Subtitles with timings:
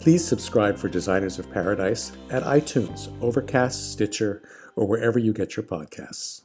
[0.00, 4.40] Please subscribe for Designers of Paradise at iTunes, Overcast, Stitcher,
[4.74, 6.40] or wherever you get your podcasts.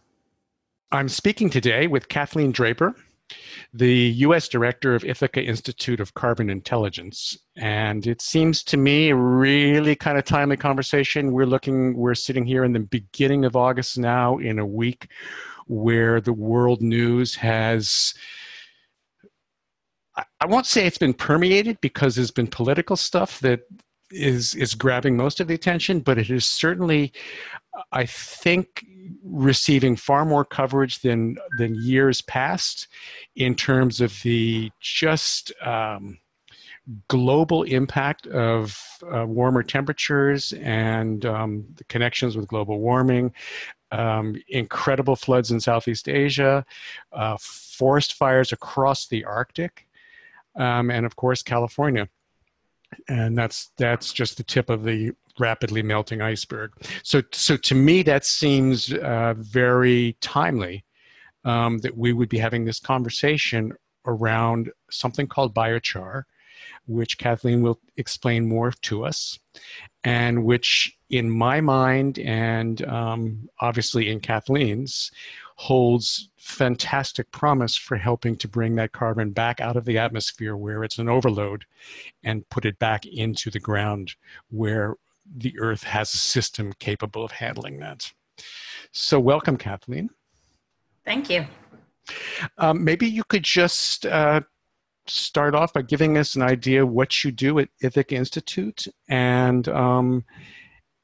[0.91, 2.93] I'm speaking today with Kathleen Draper,
[3.73, 4.49] the U.S.
[4.49, 7.37] Director of Ithaka Institute of Carbon Intelligence.
[7.55, 11.31] And it seems to me a really kind of timely conversation.
[11.31, 15.07] We're looking, we're sitting here in the beginning of August now in a week
[15.67, 18.13] where the world news has
[20.17, 23.61] I won't say it's been permeated because there's been political stuff that
[24.11, 27.11] is is grabbing most of the attention, but it is certainly,
[27.91, 28.85] I think,
[29.23, 32.87] receiving far more coverage than than years past
[33.35, 36.19] in terms of the just um,
[37.07, 38.79] global impact of
[39.11, 43.33] uh, warmer temperatures and um, the connections with global warming.
[43.91, 46.65] Um, incredible floods in Southeast Asia,
[47.13, 49.84] uh, forest fires across the Arctic,
[50.55, 52.07] um, and of course California.
[53.09, 56.71] And that's that's just the tip of the rapidly melting iceberg.
[57.03, 60.85] So so to me that seems uh, very timely
[61.43, 63.73] um, that we would be having this conversation
[64.05, 66.23] around something called biochar,
[66.87, 69.39] which Kathleen will explain more to us,
[70.03, 75.11] and which, in my mind, and um, obviously in Kathleen's,
[75.55, 80.83] holds fantastic promise for helping to bring that carbon back out of the atmosphere where
[80.83, 81.65] it's an overload
[82.23, 84.13] and put it back into the ground
[84.49, 84.95] where
[85.37, 88.11] the earth has a system capable of handling that.
[88.91, 90.09] So, welcome, Kathleen.
[91.03, 91.45] Thank you.
[92.57, 94.41] Um, maybe you could just uh,
[95.07, 100.23] start off by giving us an idea what you do at Ithaka Institute and um,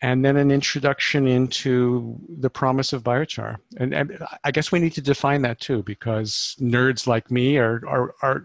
[0.01, 3.57] and then an introduction into the promise of biochar.
[3.77, 7.81] And, and, I guess we need to define that too, because nerds like me are,
[7.87, 8.43] are, are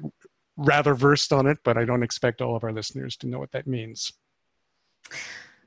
[0.56, 3.53] rather versed on it, but I don't expect all of our listeners to know what
[3.53, 4.12] that means.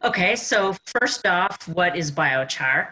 [0.03, 2.91] Okay, so first off, what is biochar?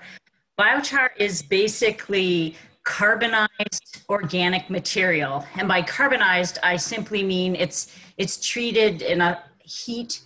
[0.59, 5.45] Biochar is basically carbonized organic material.
[5.55, 10.21] And by carbonized, I simply mean it's, it's treated in a heat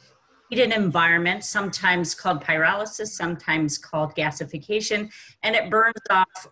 [0.52, 5.10] heated environment, sometimes called pyrolysis, sometimes called gasification,
[5.44, 6.50] and it burns off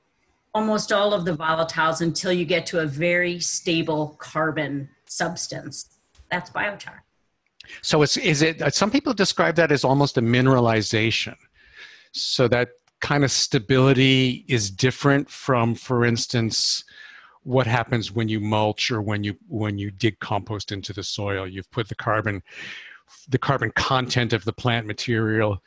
[0.53, 5.99] almost all of the volatiles until you get to a very stable carbon substance.
[6.31, 6.99] That's biochar.
[7.81, 11.35] So it's is it uh, some people describe that as almost a mineralization.
[12.13, 12.69] So that
[13.01, 16.85] kind of stability is different from for instance
[17.43, 21.47] what happens when you mulch or when you when you dig compost into the soil
[21.47, 22.43] you've put the carbon
[23.27, 25.61] the carbon content of the plant material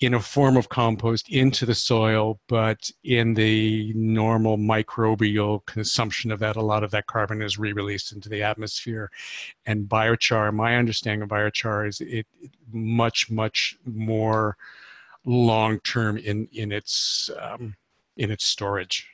[0.00, 6.38] in a form of compost into the soil, but in the normal microbial consumption of
[6.38, 9.10] that, a lot of that carbon is re-released into the atmosphere.
[9.66, 12.26] And biochar, my understanding of biochar is it
[12.72, 14.56] much, much more
[15.24, 17.74] long-term in in its um,
[18.16, 19.06] in its storage.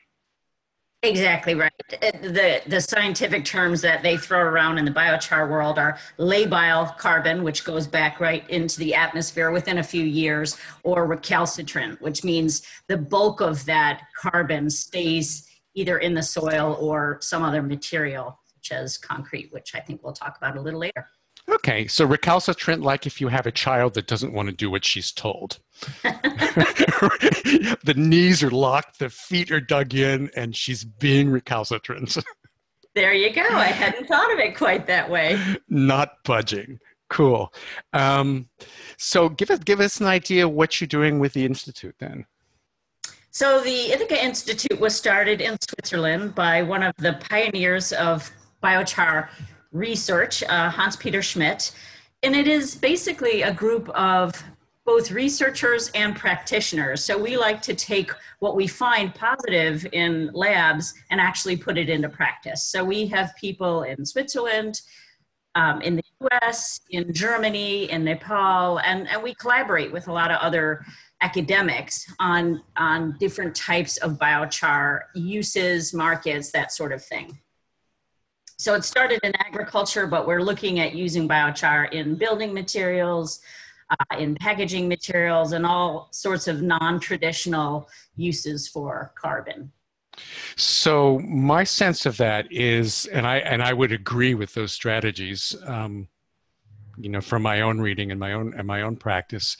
[1.05, 1.71] Exactly right.
[2.03, 6.97] Uh, the the scientific terms that they throw around in the biochar world are labile
[6.97, 12.25] carbon, which goes back right into the atmosphere within a few years, or recalcitrant, which
[12.25, 18.41] means the bulk of that carbon stays either in the soil or some other material,
[18.47, 21.06] such as concrete, which I think we'll talk about a little later.
[21.50, 24.85] Okay, so recalcitrant, like if you have a child that doesn't want to do what
[24.85, 25.58] she's told.
[26.02, 32.17] the knees are locked, the feet are dug in, and she's being recalcitrant.
[32.94, 33.43] There you go.
[33.43, 35.37] I hadn't thought of it quite that way.
[35.69, 36.79] Not budging.
[37.11, 37.52] Cool.
[37.93, 38.49] Um,
[38.96, 42.25] so give us give us an idea what you're doing with the institute then.
[43.31, 48.31] So the Ithaka Institute was started in Switzerland by one of the pioneers of
[48.62, 49.29] biochar
[49.75, 51.73] research, uh, Hans Peter Schmidt,
[52.23, 54.43] and it is basically a group of
[54.87, 57.03] both researchers and practitioners.
[57.03, 61.88] So we like to take what we find positive in labs and actually put it
[61.88, 62.62] into practice.
[62.65, 64.82] So we have people in Switzerland,
[65.55, 70.31] um, in the US, in Germany, in Nepal, and, and we collaborate with a lot
[70.31, 70.85] of other
[71.23, 77.38] academics on, on different types of biochar uses, markets, that sort of thing.
[78.56, 83.41] So it started in agriculture, but we're looking at using biochar in building materials,
[83.91, 89.73] uh, in packaging materials and all sorts of non-traditional uses for carbon.
[90.56, 95.56] So my sense of that is, and I and I would agree with those strategies.
[95.67, 96.09] Um,
[96.97, 99.56] you know, from my own reading and my own and my own practice,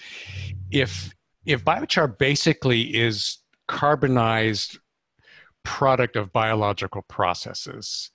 [0.71, 1.13] if
[1.45, 4.79] if biochar basically is carbonized
[5.65, 8.11] product of biological processes,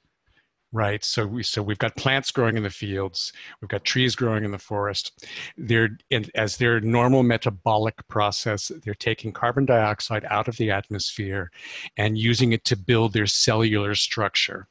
[0.71, 1.03] right?
[1.03, 4.51] So we so we've got plants growing in the fields we've got trees growing in
[4.51, 5.25] the forest.
[5.57, 11.51] They're in, as their normal metabolic process they're taking carbon dioxide out of the atmosphere
[11.97, 14.67] and using it to build their cellular structure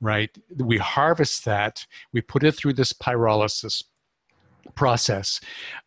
[0.00, 0.36] right?
[0.56, 3.84] We harvest that we put it through this pyrolysis
[4.74, 5.40] process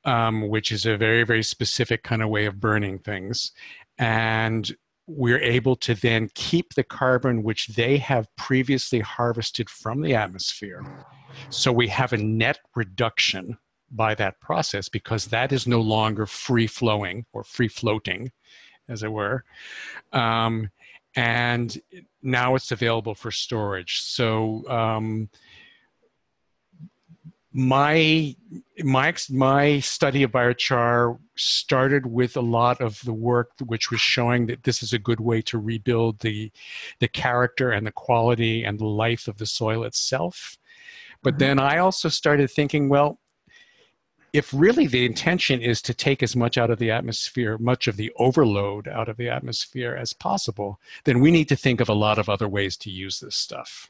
[0.04, 3.52] um, which is a very very specific kind of way of burning things.
[3.98, 4.76] And
[5.08, 10.84] we're able to then keep the carbon which they have previously harvested from the atmosphere.
[11.50, 13.58] So we have a net reduction
[13.92, 18.32] by that process because that is no longer free flowing or free floating,
[18.90, 19.44] as it were.
[20.12, 20.70] Um,
[21.16, 21.78] and
[22.22, 24.02] now it's available for storage.
[24.02, 25.30] So um,
[27.58, 28.36] my
[28.84, 34.46] my my study of biochar started with a lot of the work which was showing
[34.46, 36.52] that this is a good way to rebuild the
[37.00, 40.58] the character and the quality and the life of the soil itself
[41.24, 41.40] but mm-hmm.
[41.40, 43.20] then i also started thinking well
[44.34, 47.96] if really the intention is to take as much out of the atmosphere much of
[47.96, 51.94] the overload out of the atmosphere as possible then we need to think of a
[51.94, 53.90] lot of other ways to use this stuff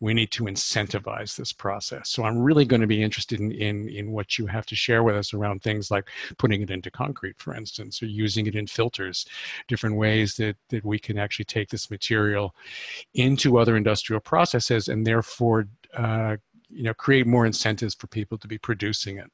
[0.00, 2.10] we need to incentivize this process.
[2.10, 5.02] So I'm really going to be interested in, in, in what you have to share
[5.02, 6.08] with us around things like
[6.38, 9.26] putting it into concrete, for instance, or using it in filters,
[9.68, 12.54] different ways that, that we can actually take this material
[13.14, 15.66] into other industrial processes and therefore
[15.96, 16.36] uh,
[16.68, 19.30] you know, create more incentives for people to be producing it.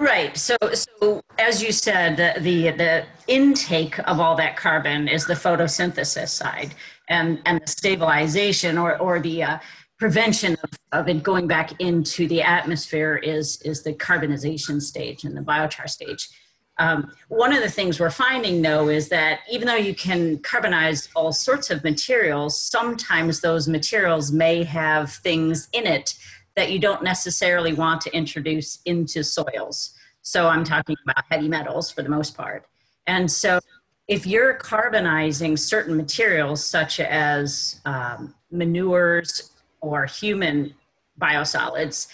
[0.00, 0.34] Right.
[0.34, 5.34] So, so as you said, the, the, the intake of all that carbon is the
[5.34, 6.74] photosynthesis side,
[7.10, 9.58] and and the stabilization or or the uh,
[9.98, 15.36] prevention of, of it going back into the atmosphere is is the carbonization stage and
[15.36, 16.30] the biochar stage.
[16.78, 21.10] Um, one of the things we're finding though is that even though you can carbonize
[21.14, 26.14] all sorts of materials, sometimes those materials may have things in it
[26.56, 29.94] that you don't necessarily want to introduce into soils.
[30.22, 32.66] So I'm talking about heavy metals for the most part.
[33.06, 33.60] And so
[34.08, 40.74] if you're carbonizing certain materials such as um, manures or human
[41.20, 42.08] biosolids,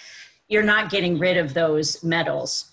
[0.49, 2.73] you're not getting rid of those metals.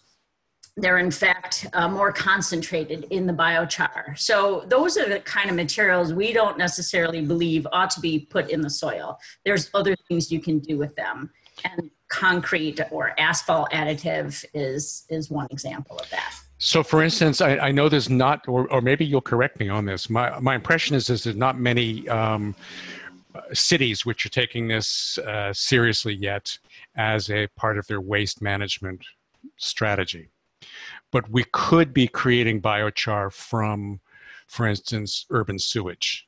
[0.76, 4.18] They're in fact uh, more concentrated in the biochar.
[4.18, 8.50] So those are the kind of materials we don't necessarily believe ought to be put
[8.50, 9.20] in the soil.
[9.46, 11.32] There's other things you can do with them.
[11.64, 16.36] And concrete or asphalt additive is, is one example of that.
[16.60, 19.86] So, for instance, I, I know there's not, or, or, maybe you'll correct me on
[19.86, 20.10] this.
[20.10, 22.56] My, my impression is, is there's not many um,
[23.52, 26.58] cities which are taking this uh, seriously yet
[26.96, 29.04] as a part of their waste management
[29.58, 30.30] strategy.
[31.12, 34.00] But we could be creating biochar from,
[34.48, 36.28] for instance, urban sewage.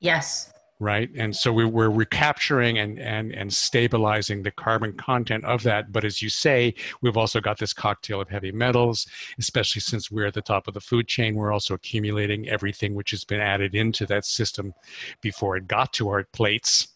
[0.00, 1.10] Yes right?
[1.14, 5.92] And so we, we're recapturing and, and, and stabilizing the carbon content of that.
[5.92, 9.06] But as you say, we've also got this cocktail of heavy metals,
[9.38, 11.36] especially since we're at the top of the food chain.
[11.36, 14.72] We're also accumulating everything which has been added into that system
[15.20, 16.88] before it got to our plates,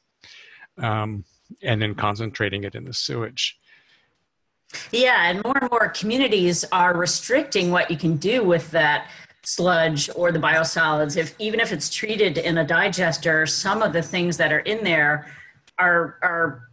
[0.79, 1.25] um,
[1.63, 3.59] and then concentrating it in the sewage.
[4.91, 9.09] Yeah, and more and more communities are restricting what you can do with that
[9.47, 14.03] sludge or the biosolids if even if it's treated in a digester some of the
[14.03, 15.27] things that are in there
[15.79, 16.69] are are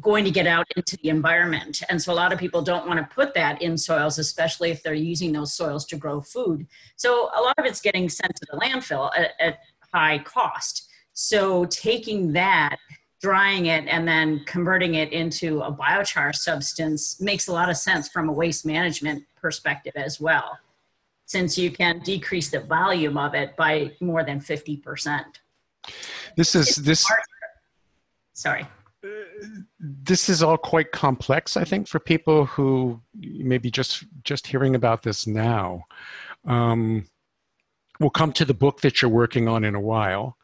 [0.00, 1.82] going to get out into the environment.
[1.88, 4.82] And so a lot of people don't want to put that in soils especially if
[4.82, 6.66] they're using those soils to grow food.
[6.96, 9.58] So a lot of it's getting sent to the landfill at, at
[9.92, 10.88] high cost.
[11.14, 12.76] So taking that,
[13.20, 18.08] drying it, and then converting it into a biochar substance makes a lot of sense
[18.08, 20.58] from a waste management perspective as well,
[21.28, 25.24] since you can decrease the volume of it by more than 50%.
[26.36, 27.06] This is this.
[28.32, 28.66] Sorry.
[29.78, 35.02] This is all quite complex, I think, for people who maybe just just hearing about
[35.02, 35.84] this now.
[36.46, 37.06] Um,
[38.00, 40.36] we'll come to the book that you're working on in a while.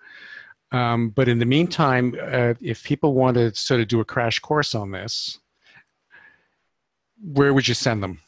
[0.71, 4.39] Um, but in the meantime, uh, if people want to sort of do a crash
[4.41, 5.39] course on this,
[7.23, 8.21] where would you send them?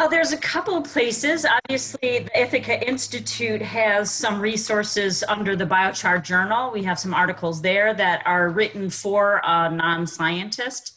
[0.00, 1.44] Uh, there's a couple of places.
[1.44, 6.70] Obviously, the Ithaka Institute has some resources under the Biochar Journal.
[6.72, 10.94] We have some articles there that are written for a non scientist.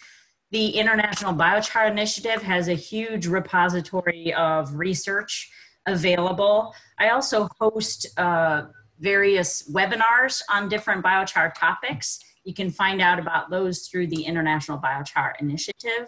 [0.52, 5.52] The International Biochar Initiative has a huge repository of research
[5.86, 6.74] available.
[6.98, 8.68] I also host uh,
[9.02, 12.22] various webinars on different biochar topics.
[12.46, 16.08] You can find out about those through the International Biochar Initiative.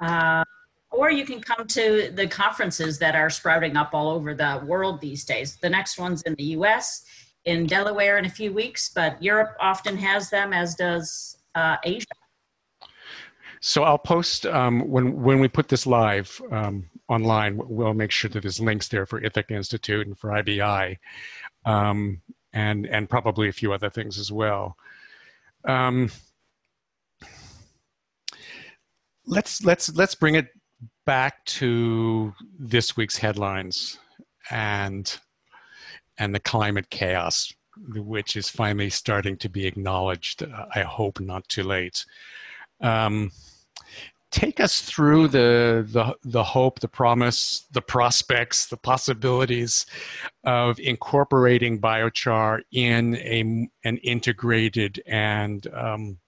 [0.00, 0.44] Uh,
[0.92, 5.00] or you can come to the conferences that are sprouting up all over the world
[5.00, 5.56] these days.
[5.56, 7.04] The next one's in the US,
[7.44, 12.06] in Delaware in a few weeks, but Europe often has them, as does uh, Asia.
[13.60, 17.56] So I'll post um, when when we put this live um, online.
[17.56, 20.98] We'll make sure that there's links there for Ithaka Institute and for IBI,
[21.64, 22.20] um,
[22.52, 24.76] and and probably a few other things as well.
[25.64, 26.10] Um,
[29.26, 30.48] let's let's let's bring it
[31.04, 33.98] back to this week's headlines
[34.50, 35.18] and
[36.18, 37.52] and the climate chaos
[37.94, 40.44] which is finally starting to be acknowledged
[40.74, 42.04] i hope not too late.
[42.80, 43.30] Um,
[44.32, 49.86] take us through the, the the hope the promise the prospects the possibilities
[50.44, 56.18] of incorporating biochar in a an integrated and um,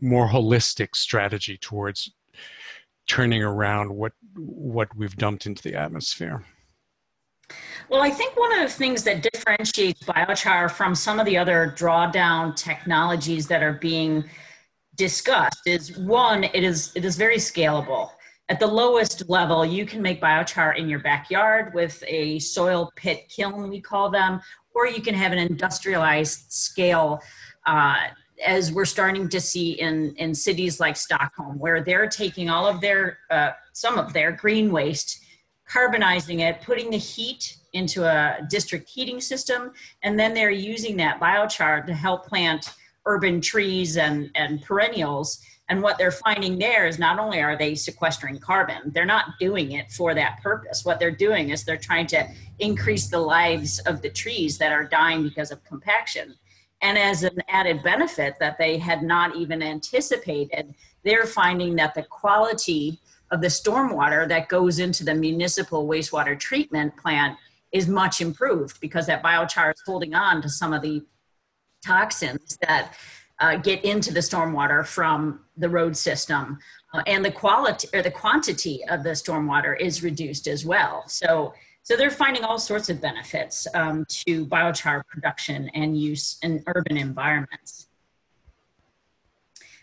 [0.00, 2.12] more holistic strategy towards
[3.06, 6.44] turning around what what we've dumped into the atmosphere?
[7.88, 11.74] Well, I think one of the things that differentiates biochar from some of the other
[11.76, 14.24] drawdown technologies that are being
[14.94, 18.10] discussed is one, it is it is very scalable.
[18.48, 23.28] At the lowest level, you can make biochar in your backyard with a soil pit
[23.28, 24.40] kiln, we call them,
[24.74, 27.20] or you can have an industrialized scale
[27.66, 27.96] uh,
[28.44, 32.80] as we're starting to see in, in cities like Stockholm, where they're taking all of
[32.80, 35.20] their, uh, some of their green waste,
[35.68, 41.20] carbonizing it, putting the heat into a district heating system, and then they're using that
[41.20, 42.74] biochar to help plant
[43.06, 45.40] urban trees and, and perennials.
[45.68, 49.72] And what they're finding there is not only are they sequestering carbon, they're not doing
[49.72, 50.84] it for that purpose.
[50.84, 52.26] What they're doing is they're trying to
[52.58, 56.34] increase the lives of the trees that are dying because of compaction.
[56.82, 62.02] And as an added benefit that they had not even anticipated, they're finding that the
[62.02, 62.98] quality
[63.30, 67.38] of the stormwater that goes into the municipal wastewater treatment plant
[67.72, 71.02] is much improved because that biochar is holding on to some of the
[71.84, 72.94] toxins that
[73.38, 76.58] uh, get into the stormwater from the road system.
[76.92, 81.04] Uh, and the quality or the quantity of the stormwater is reduced as well.
[81.06, 81.54] So
[81.90, 86.96] so they're finding all sorts of benefits um, to biochar production and use in urban
[86.96, 87.88] environments.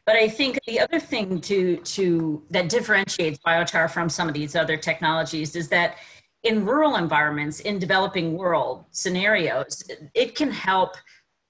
[0.06, 4.56] But I think the other thing to, to that differentiates biochar from some of these
[4.56, 5.98] other technologies is that
[6.44, 9.84] in rural environments, in developing world scenarios,
[10.14, 10.96] it can help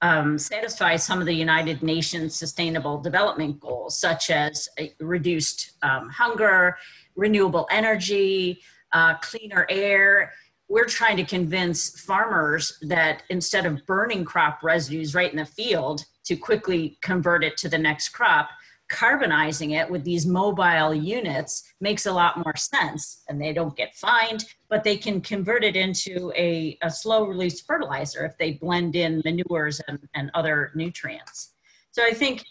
[0.02, 6.80] um, satisfy some of the United Nations Sustainable Development Goals, such as reduced um, hunger,
[7.16, 10.34] renewable energy, uh, cleaner air.
[10.70, 16.06] We're trying to convince farmers that instead of burning crop residues right in the field
[16.26, 18.50] to quickly convert it to the next crop,
[18.90, 23.94] carbonizing it with these mobile units makes a lot more sense and they don't get
[23.94, 28.96] fined but they can convert it into a, a slow release fertilizer if they blend
[28.96, 31.52] in manures and, and other nutrients
[31.92, 32.46] so i think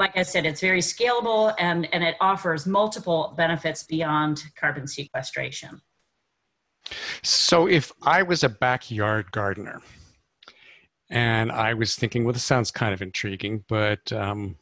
[0.00, 5.82] like I said, it's very scalable and, and it offers multiple benefits beyond carbon sequestration.
[7.22, 9.80] So, if I was a backyard gardener
[11.10, 14.56] and I was thinking, well, this sounds kind of intriguing, but um,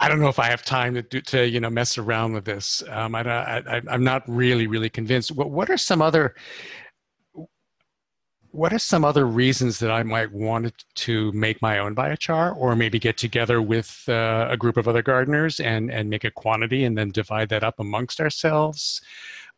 [0.00, 2.44] I don't know if I have time to do, to you know mess around with
[2.44, 2.82] this.
[2.88, 5.32] Um, I, I'm not really really convinced.
[5.32, 6.34] What what are some other
[8.54, 12.76] what are some other reasons that I might want to make my own biochar or
[12.76, 16.84] maybe get together with uh, a group of other gardeners and, and make a quantity
[16.84, 19.00] and then divide that up amongst ourselves?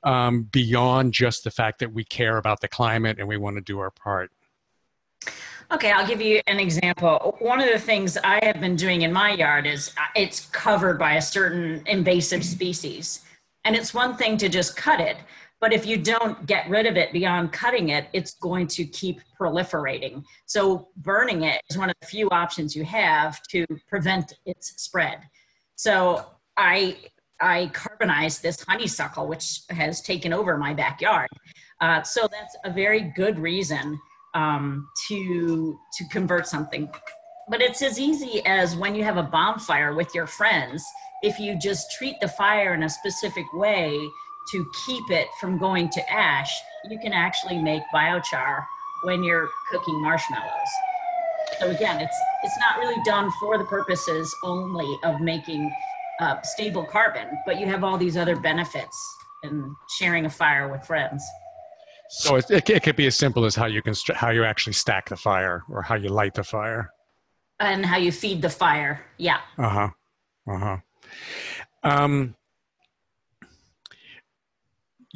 [0.06, 3.60] um, beyond just the fact that we care about the climate and we want to
[3.60, 4.30] do our part?
[5.72, 7.36] Okay, I'll give you an example.
[7.40, 10.96] One of the things I have been doing in my yard is uh, it's covered
[10.96, 13.24] by a certain invasive species.
[13.64, 15.16] And it's one thing to just cut it,
[15.60, 19.20] but if you don't get rid of it beyond cutting it, it's going to keep
[19.40, 20.22] proliferating.
[20.44, 25.20] So burning it is one of the few options you have to prevent its spread.
[25.76, 26.96] So I
[27.40, 31.28] I carbonized this honeysuckle, which has taken over my backyard.
[31.82, 33.98] Uh, so that's a very good reason
[34.34, 36.90] um, to to convert something.
[37.48, 40.84] But it's as easy as when you have a bonfire with your friends.
[41.22, 43.98] If you just treat the fire in a specific way
[44.52, 46.52] to keep it from going to ash,
[46.88, 48.64] you can actually make biochar
[49.04, 50.50] when you're cooking marshmallows.
[51.60, 55.72] So again, it's it's not really done for the purposes only of making
[56.20, 58.96] uh, stable carbon, but you have all these other benefits
[59.44, 61.22] in sharing a fire with friends.
[62.08, 64.74] So it, it, it could be as simple as how you can how you actually
[64.74, 66.90] stack the fire or how you light the fire,
[67.58, 69.04] and how you feed the fire.
[69.18, 69.40] Yeah.
[69.58, 69.88] Uh huh.
[70.48, 70.76] Uh huh.
[71.82, 72.34] Um,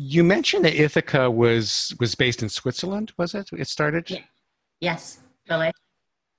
[0.00, 3.12] you mentioned that Ithaka was was based in Switzerland.
[3.19, 3.50] Was it?
[3.52, 4.09] It started.
[4.11, 4.21] Yeah.
[4.80, 5.73] Yes, really.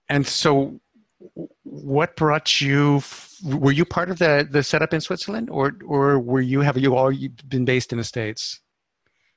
[0.09, 0.79] And so,
[1.63, 3.03] what brought you?
[3.43, 6.95] Were you part of the the setup in Switzerland, or or were you have you
[6.95, 7.13] all
[7.47, 8.59] been based in the states?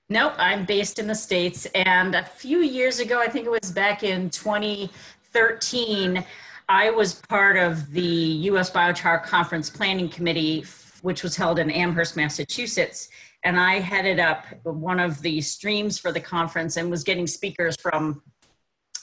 [0.09, 1.66] Nope, I'm based in the States.
[1.75, 6.23] And a few years ago, I think it was back in 2013,
[6.69, 8.02] I was part of the
[8.50, 10.66] US Biochar Conference Planning Committee,
[11.00, 13.09] which was held in Amherst, Massachusetts.
[13.45, 17.77] And I headed up one of the streams for the conference and was getting speakers
[17.81, 18.23] from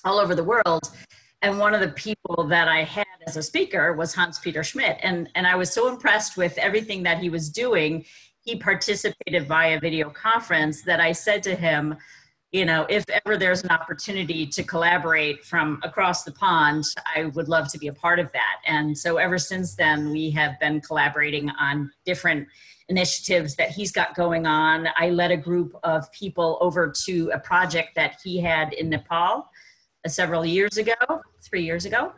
[0.04, 0.90] all over the world.
[1.44, 4.98] And one of the people that I had as a speaker was Hans Peter Schmidt.
[5.02, 8.06] And, and I was so impressed with everything that he was doing
[8.44, 11.96] he participated via video conference that I said to him,
[12.52, 16.84] you know, if ever there's an opportunity to collaborate from across the pond,
[17.16, 18.58] I would love to be a part of that.
[18.68, 22.48] And so ever since then, we have been collaborating on different
[22.92, 24.88] initiatives that he's got going on.
[24.98, 29.50] I led a group of people over to a project that he had in Nepal
[30.06, 32.12] uh, several years ago, three years ago.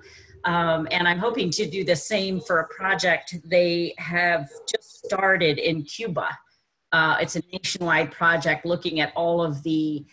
[0.45, 5.57] Um, and I'm hoping to do the same for a project they have just started
[5.59, 6.27] in Cuba.
[6.91, 10.05] Uh, it's a nationwide project looking at all of the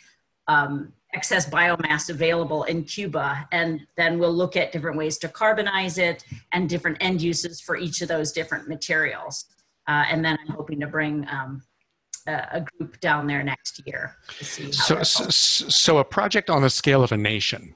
[0.46, 5.98] um, excess biomass available in Cuba, and then we'll look at different ways to carbonize
[5.98, 9.46] it and different end uses for each of those different materials.
[9.90, 11.62] Uh, and then I'm hoping to bring um,
[12.28, 14.70] a, a, group down there next year to see.
[14.70, 17.74] so, so, so, a project on the scale of a nation,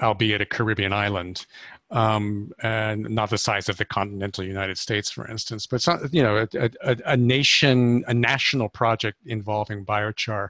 [0.00, 1.44] albeit a Caribbean island,
[1.90, 6.22] um, and not the size of the continental United States, for instance, but some, you
[6.22, 10.48] know, a, a, a, nation, a national project involving biochar.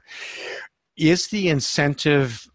[0.95, 2.47] Is the incentive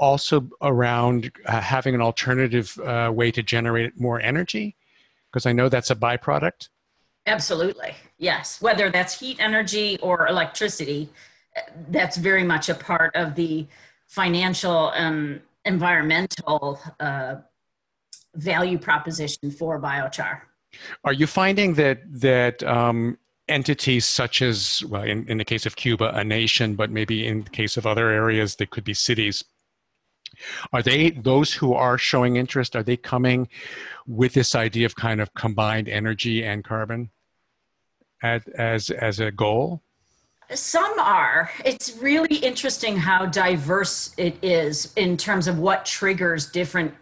[0.00, 4.74] also around uh, having an alternative uh, way to generate more energy?
[5.30, 6.70] Because I know that's a byproduct.
[7.36, 8.60] Absolutely, yes.
[8.60, 11.08] Whether that's heat energy or electricity,
[11.96, 13.66] that's very much a part of the
[14.06, 17.36] financial and environmental uh,
[18.34, 20.34] value proposition for biochar.
[21.04, 23.18] Are you finding that that um,
[23.50, 27.42] entities such as, well, in, in the case of Cuba, a nation, but maybe in
[27.42, 29.44] the case of other areas, they could be cities.
[30.72, 32.76] Are they those who are showing interest?
[32.76, 33.48] Are they coming
[34.06, 37.10] with this idea of kind of combined energy and carbon
[38.22, 39.82] as as, as a goal?
[40.52, 41.50] Some are.
[41.64, 46.92] It's really interesting how diverse it is in terms of what triggers different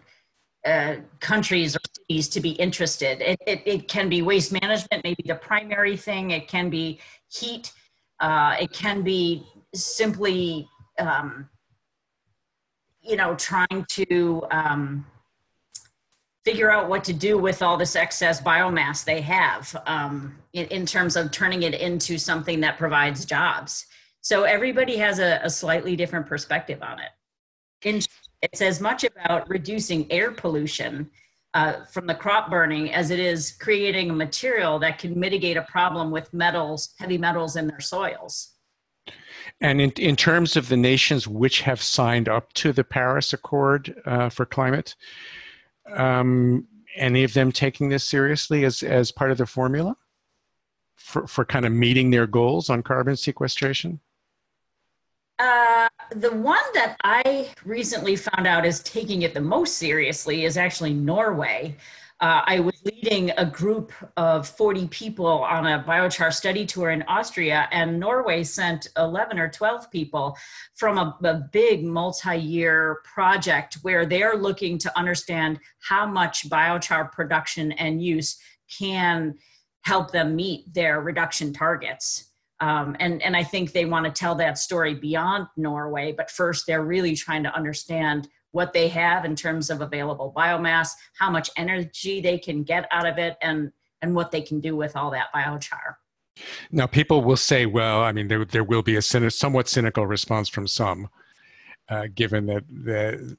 [0.66, 3.22] uh, countries or cities to be interested.
[3.22, 6.33] It, it, it, can be waste management, maybe the primary thing.
[6.33, 7.00] It can be
[7.33, 7.72] heat.
[8.20, 11.48] Uh, it can be simply, um,
[13.00, 15.07] you know, trying to um,
[16.49, 20.87] figure out what to do with all this excess biomass they have um, in, in,
[20.87, 23.85] terms of turning it into something that provides jobs.
[24.23, 27.11] So everybody has a, a slightly different perspective on it.
[27.83, 28.01] In
[28.41, 31.11] it's as much about reducing air pollution
[31.53, 35.63] uh, from the crop burning as it is creating a material that can mitigate a
[35.63, 38.55] problem with metals, heavy metals in their soils.
[39.61, 44.01] And in, in terms of the nations which have signed up to the Paris Accord
[44.07, 44.95] uh, for climate,
[45.94, 49.96] um, any of them taking this seriously as, as part of the formula
[50.96, 54.01] for, for kind of meeting their goals on carbon sequestration?
[55.38, 60.57] Uh, the one that I recently found out is taking it the most seriously is
[60.57, 61.77] actually Norway.
[62.20, 67.02] Uh, I was leading a group of 40 people on a biochar study tour in
[67.02, 70.37] Austria, and Norway sent 11 or 12 people
[70.74, 77.12] from a, a big multi year project where they're looking to understand how much biochar
[77.12, 78.37] production and use
[78.78, 79.35] can
[79.83, 82.33] help them meet their reduction targets.
[82.61, 86.66] Um, and, and I think they want to tell that story beyond Norway, but first
[86.66, 91.51] they're really trying to understand what they have in terms of available biomass, how much
[91.57, 95.11] energy they can get out of it, and, and what they can do with all
[95.11, 95.97] that biochar.
[96.71, 100.49] Now, people will say, well, I mean, there, there will be a somewhat cynical response
[100.49, 101.09] from some,
[101.89, 103.37] uh, given that the,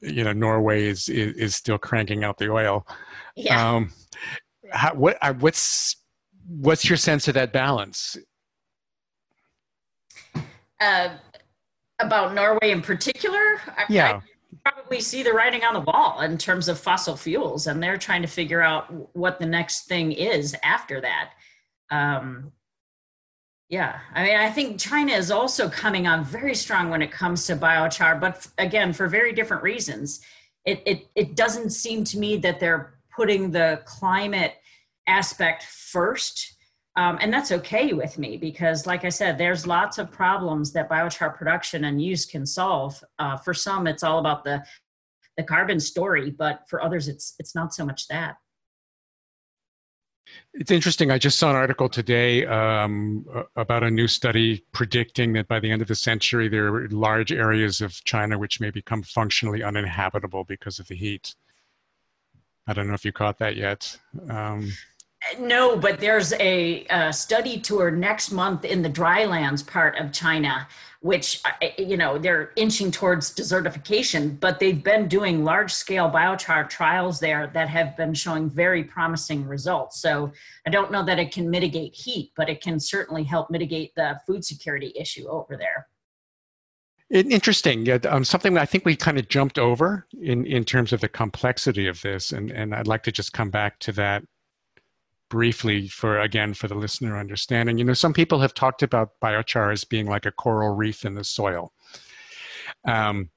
[0.00, 2.86] you know Norway is, is, is still cranking out the oil.
[3.36, 3.74] Yeah.
[3.74, 3.92] Um,
[4.70, 5.96] how, what uh, what's
[6.46, 8.16] what's your sense of that balance?
[10.80, 11.08] Uh,
[11.98, 13.60] about Norway in particular?
[13.88, 14.16] Yeah.
[14.16, 14.20] I,
[14.64, 18.22] probably see the writing on the wall in terms of fossil fuels, and they're trying
[18.22, 21.30] to figure out what the next thing is after that.
[21.90, 22.52] Um,
[23.68, 27.46] yeah, I mean, I think China is also coming on very strong when it comes
[27.46, 30.20] to biochar, but again, for very different reasons.
[30.64, 34.54] It, it, it doesn't seem to me that they're putting the climate
[35.06, 36.57] aspect first
[36.98, 40.90] um, and that's okay with me because, like I said, there's lots of problems that
[40.90, 43.04] biochar production and use can solve.
[43.20, 44.64] Uh, for some, it's all about the
[45.36, 48.38] the carbon story, but for others, it's it's not so much that.
[50.54, 51.12] It's interesting.
[51.12, 55.70] I just saw an article today um, about a new study predicting that by the
[55.70, 60.42] end of the century, there are large areas of China which may become functionally uninhabitable
[60.42, 61.36] because of the heat.
[62.66, 63.96] I don't know if you caught that yet.
[64.28, 64.72] Um,
[65.38, 70.66] no, but there's a, a, study tour next month in the drylands part of China,
[71.00, 76.68] which, uh, you know, they're inching towards desertification, but they've been doing large scale biochar
[76.68, 80.00] trials there that have been showing very promising results.
[80.00, 80.32] So
[80.66, 84.20] I don't know that it can mitigate heat, but it can certainly help mitigate the
[84.26, 85.88] food security issue over there.
[87.10, 87.88] Interesting.
[88.06, 91.86] Um, something I think we kind of jumped over in, in terms of the complexity
[91.86, 94.22] of this, and, and I'd like to just come back to that
[95.28, 99.72] briefly for again for the listener understanding you know some people have talked about biochar
[99.72, 101.72] as being like a coral reef in the soil.
[102.84, 103.30] Um,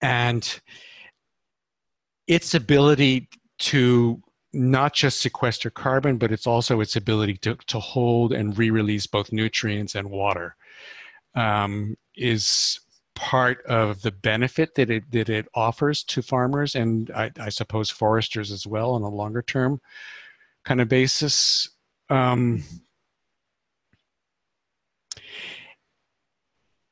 [0.00, 0.60] and
[2.26, 8.32] its ability to not just sequester carbon but it's also its ability to, to hold
[8.32, 10.56] and re-release both nutrients and water
[11.34, 12.80] um, is
[13.14, 17.90] part of the benefit that it that it offers to farmers and I, I suppose
[17.90, 19.80] foresters as well on a longer term
[20.68, 21.66] kind of basis.
[22.10, 22.62] Um,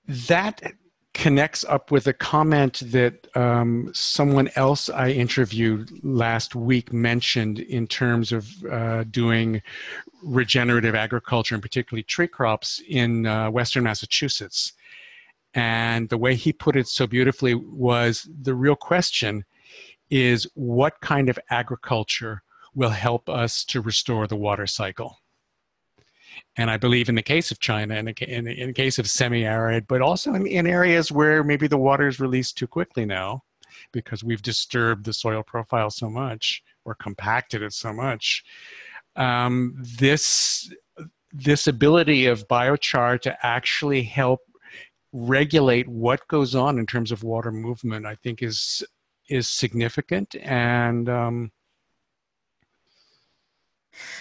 [0.08, 0.62] that
[1.12, 7.86] connects up with a comment that um, someone else I interviewed last week mentioned in
[7.86, 9.60] terms of uh, doing
[10.22, 14.72] regenerative agriculture and particularly tree crops in uh, Western Massachusetts.
[15.52, 19.44] And the way he put it so beautifully was the real question
[20.08, 22.42] is what kind of agriculture
[22.76, 25.18] will help us to restore the water cycle.
[26.56, 28.98] And I believe in the case of China, in the, in the, in the case
[28.98, 33.06] of semi-arid, but also in, in areas where maybe the water is released too quickly
[33.06, 33.42] now,
[33.92, 38.44] because we've disturbed the soil profile so much or compacted it so much.
[39.16, 40.70] Um, this
[41.32, 44.40] this ability of biochar to actually help
[45.12, 48.82] regulate what goes on in terms of water movement, I think, is
[49.28, 51.50] is significant and um,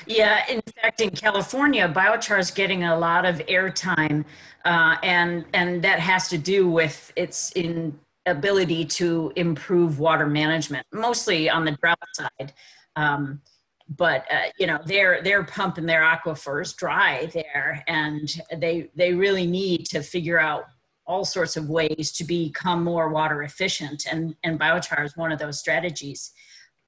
[0.06, 4.26] yeah, in fact, in California, biochar is getting a lot of airtime,
[4.66, 10.86] uh, and and that has to do with its in ability to improve water management,
[10.92, 12.54] mostly on the drought side.
[12.96, 13.42] Um,
[13.88, 19.46] but uh, you know they're they're pumping their aquifers dry there, and they they really
[19.46, 20.66] need to figure out
[21.08, 25.40] all sorts of ways to become more water efficient, and and biochar is one of
[25.40, 26.32] those strategies.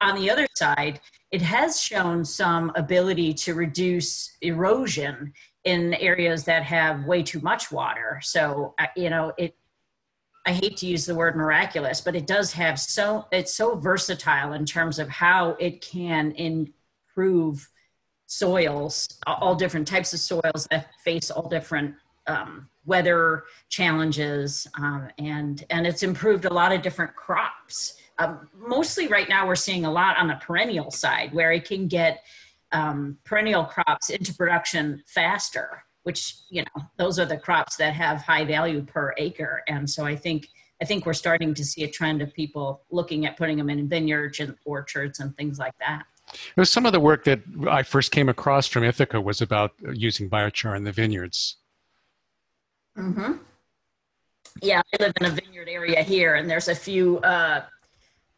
[0.00, 5.32] On the other side, it has shown some ability to reduce erosion
[5.64, 8.20] in areas that have way too much water.
[8.22, 9.54] So, you know, it,
[10.46, 14.54] I hate to use the word miraculous, but it does have so, it's so versatile
[14.54, 17.68] in terms of how it can improve
[18.26, 21.94] soils, all different types of soils that face all different
[22.28, 27.97] um, weather challenges, um, and and it's improved a lot of different crops.
[28.18, 31.86] Um, mostly right now, we're seeing a lot on the perennial side where it can
[31.86, 32.24] get
[32.72, 38.22] um, perennial crops into production faster, which, you know, those are the crops that have
[38.22, 39.62] high value per acre.
[39.68, 40.48] And so I think
[40.80, 43.88] I think we're starting to see a trend of people looking at putting them in
[43.88, 46.04] vineyards and orchards and things like that.
[46.32, 49.72] It was some of the work that I first came across from Ithaka was about
[49.92, 51.56] using biochar in the vineyards.
[52.96, 53.38] Mm-hmm.
[54.62, 57.62] Yeah, I live in a vineyard area here, and there's a few uh,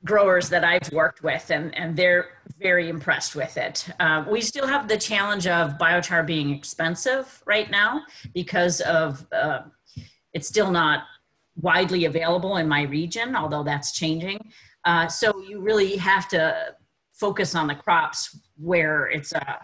[0.05, 3.87] growers that I've worked with, and, and they're very impressed with it.
[4.01, 8.03] Uh, we still have the challenge of biochar being expensive right now
[8.35, 9.61] because of uh,
[10.33, 11.05] it's still not
[11.57, 14.39] widely available in my region, although that's changing.
[14.85, 16.75] Uh, so you really have to
[17.13, 19.59] focus on the crops where it's a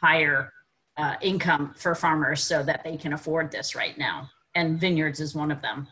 [0.00, 0.52] higher
[0.96, 4.30] uh, income for farmers so that they can afford this right now.
[4.54, 5.88] And vineyards is one of them.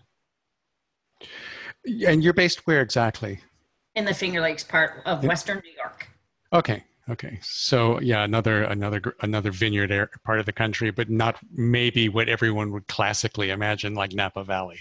[2.06, 3.40] And you're based where exactly?
[3.94, 5.24] In the Finger Lakes part of.
[5.24, 6.08] Western New York.
[6.52, 6.84] Okay.
[7.08, 7.40] Okay.
[7.42, 12.70] So yeah, another another another vineyard part of the country, but not maybe what everyone
[12.70, 14.78] would classically imagine like Napa Valley.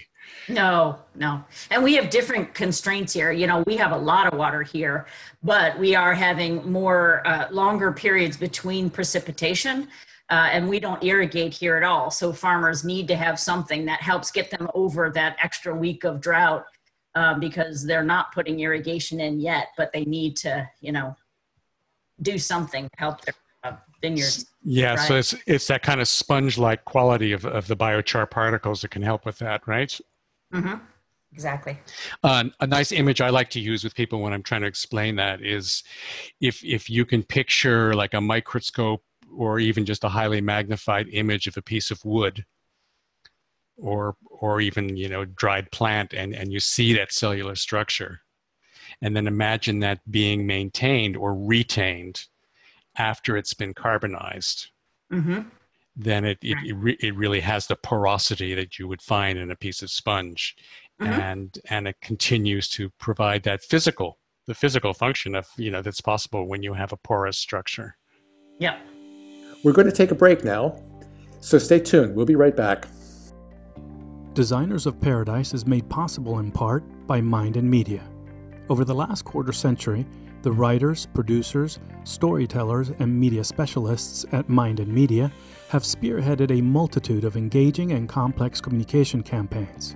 [0.48, 1.42] No, no.
[1.70, 3.32] And we have different constraints here.
[3.32, 5.06] You know, we have a lot of water here,
[5.42, 9.88] but we are having more uh, longer periods between precipitation.
[10.28, 12.08] Uh, and we don't irrigate here at all.
[12.08, 16.20] So farmers need to have something that helps get them over that extra week of
[16.20, 16.66] drought
[17.14, 21.16] um, because they're not putting irrigation in yet, but they need to, you know,
[22.22, 24.46] do something to help their uh, vineyards.
[24.62, 28.90] Yeah, so it's it's that kind of sponge-like quality of, of the biochar particles that
[28.90, 29.98] can help with that, right?
[30.52, 30.74] Mm-hmm.
[31.32, 31.78] Exactly.
[32.24, 35.16] Uh, a nice image I like to use with people when I'm trying to explain
[35.16, 35.84] that is
[36.40, 41.46] if if you can picture like a microscope or even just a highly magnified image
[41.46, 42.44] of a piece of wood
[43.80, 48.20] or or even you know dried plant and and you see that cellular structure.
[49.02, 52.24] And then imagine that being maintained or retained
[52.96, 54.68] after it's been carbonized.
[55.12, 55.42] Mm-hmm.
[55.96, 59.50] Then it it, it, re- it, really has the porosity that you would find in
[59.50, 60.56] a piece of sponge.
[61.00, 61.20] Mm-hmm.
[61.20, 66.02] and and it continues to provide that physical the physical function of you know that's
[66.02, 67.96] possible when you have a porous structure.
[68.58, 68.78] Yeah.
[69.64, 70.82] We're going to take a break now.
[71.40, 72.14] So stay tuned.
[72.14, 72.86] We'll be right back
[74.40, 78.02] designers of paradise is made possible in part by mind and media
[78.70, 80.06] over the last quarter century
[80.40, 85.30] the writers, producers, storytellers, and media specialists at Mind and Media
[85.68, 89.94] have spearheaded a multitude of engaging and complex communication campaigns.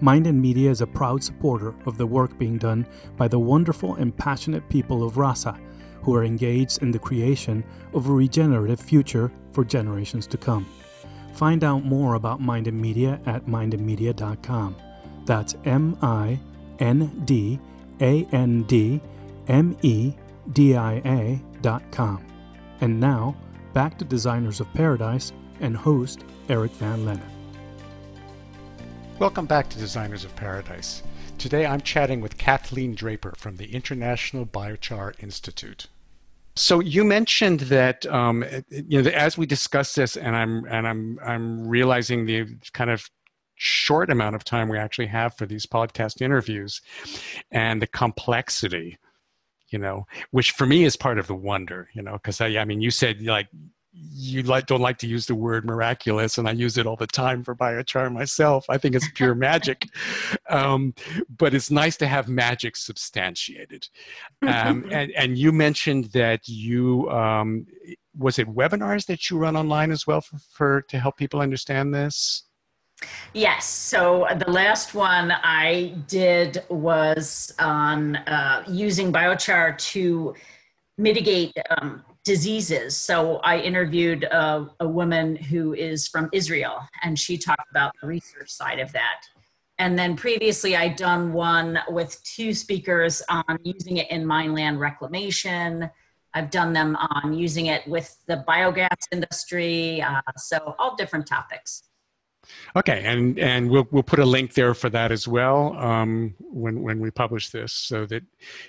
[0.00, 2.86] Mind and Media is a proud supporter of the work being done
[3.18, 5.60] by the wonderful and passionate people of Rasa,
[6.00, 10.66] who are engaged in the creation of a regenerative future for generations to come.
[11.38, 14.74] Find out more about Mind and Media at mindandmedia.com.
[15.24, 16.40] That's M I
[16.80, 17.60] N D
[18.00, 19.00] A N D
[19.46, 20.14] M E
[20.52, 22.24] D I A.com.
[22.80, 23.36] And now,
[23.72, 27.30] back to Designers of Paradise and host Eric Van Lennep.
[29.20, 31.04] Welcome back to Designers of Paradise.
[31.38, 35.86] Today I'm chatting with Kathleen Draper from the International Biochar Institute.
[36.58, 41.18] So you mentioned that um, you know as we discuss this, and I'm and I'm
[41.24, 43.08] I'm realizing the kind of
[43.54, 46.80] short amount of time we actually have for these podcast interviews,
[47.50, 48.98] and the complexity
[49.70, 52.64] you know, which for me is part of the wonder, you know, because I, I
[52.64, 53.48] mean, you said like
[54.00, 57.06] you like don't like to use the word miraculous, and I use it all the
[57.06, 58.64] time for biochar myself.
[58.68, 59.86] I think it's pure magic,
[60.50, 60.94] um,
[61.36, 63.88] but it's nice to have magic substantiated.
[64.42, 67.66] Um, and and you mentioned that you um,
[68.16, 71.94] was it webinars that you run online as well for, for to help people understand
[71.94, 72.44] this.
[73.32, 73.64] Yes.
[73.66, 80.34] So the last one I did was on uh, using biochar to
[80.96, 82.94] mitigate um, diseases.
[82.94, 88.06] So I interviewed a, a, woman who is from Israel, and she talked about the
[88.06, 89.22] research side of that.
[89.78, 95.88] And then previously, I'd done one with two speakers on using it in mineland reclamation.
[96.34, 100.02] I've done them on using it with the biogas industry.
[100.02, 101.87] Uh, so all different topics.
[102.76, 106.82] Okay, and and we'll we'll put a link there for that as well um, when
[106.82, 108.22] when we publish this, so that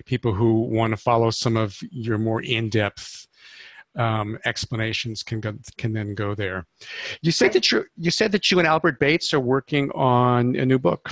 [0.06, 3.28] people who want to follow some of your more in depth
[3.96, 6.66] um, explanations can go, can then go there.
[7.22, 10.66] You said that you you said that you and Albert Bates are working on a
[10.66, 11.12] new book.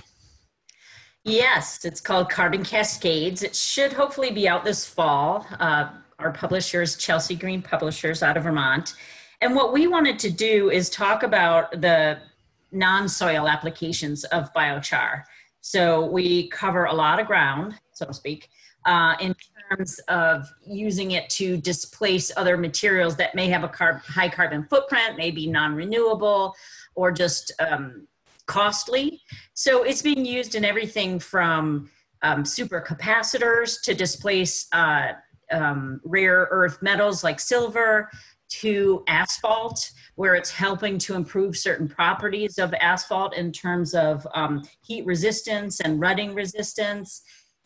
[1.23, 3.43] Yes, it's called Carbon Cascades.
[3.43, 5.45] It should hopefully be out this fall.
[5.59, 8.95] Uh, our publisher is Chelsea Green Publishers out of Vermont.
[9.41, 12.19] And what we wanted to do is talk about the
[12.71, 15.23] non-soil applications of biochar.
[15.61, 18.49] So we cover a lot of ground, so to speak,
[18.85, 19.35] uh, in
[19.69, 24.65] terms of using it to displace other materials that may have a carb- high carbon
[24.69, 26.55] footprint, may be non-renewable,
[26.95, 28.07] or just um,
[28.45, 29.21] costly.
[29.53, 31.89] So it's being used in everything from
[32.21, 35.13] um, supercapacitors to displace uh,
[35.51, 38.09] um, rare earth metals like silver
[38.49, 44.63] to asphalt, where it's helping to improve certain properties of asphalt in terms of um,
[44.83, 47.21] heat resistance and rutting resistance,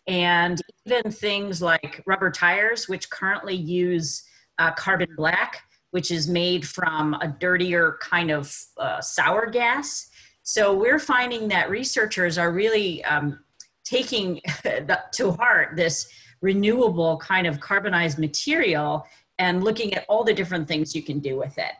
[0.05, 4.23] and even things like rubber tires, which currently use
[4.59, 5.61] uh, carbon black,
[5.91, 10.09] which is made from a dirtier kind of uh, sour gas.
[10.43, 13.39] So we're finding that researchers are really um,
[13.85, 14.41] taking
[15.13, 16.05] to heart this
[16.41, 19.07] renewable kind of carbonized material
[19.39, 21.71] and looking at all the different things you can do with it.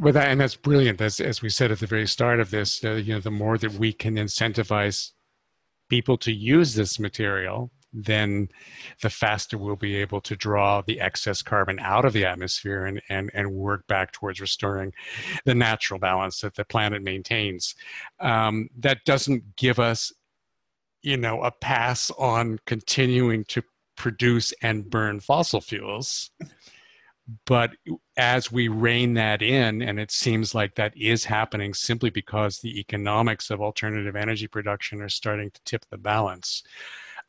[0.00, 1.00] Well, that, and that's brilliant.
[1.00, 3.58] As, as we said at the very start of this, uh, you know, the more
[3.58, 5.12] that we can incentivize
[5.88, 8.48] people to use this material, then
[9.02, 13.02] the faster we'll be able to draw the excess carbon out of the atmosphere and,
[13.08, 14.92] and, and work back towards restoring
[15.44, 17.74] the natural balance that the planet maintains.
[18.20, 20.12] Um, that doesn't give us,
[21.02, 23.62] you know, a pass on continuing to
[23.96, 26.30] produce and burn fossil fuels.
[27.46, 27.72] But
[28.16, 32.78] as we rein that in, and it seems like that is happening simply because the
[32.80, 36.62] economics of alternative energy production are starting to tip the balance.